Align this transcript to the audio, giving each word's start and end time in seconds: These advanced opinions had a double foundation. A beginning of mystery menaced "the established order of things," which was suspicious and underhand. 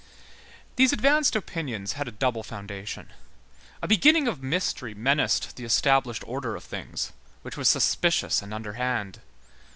These 0.77 0.93
advanced 0.93 1.35
opinions 1.35 1.93
had 1.93 2.07
a 2.07 2.11
double 2.11 2.41
foundation. 2.41 3.13
A 3.83 3.87
beginning 3.87 4.27
of 4.27 4.41
mystery 4.41 4.95
menaced 4.95 5.55
"the 5.57 5.63
established 5.63 6.23
order 6.25 6.55
of 6.55 6.63
things," 6.63 7.11
which 7.43 7.55
was 7.55 7.67
suspicious 7.69 8.41
and 8.41 8.51
underhand. 8.51 9.21